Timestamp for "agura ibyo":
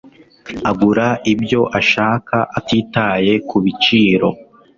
0.69-1.61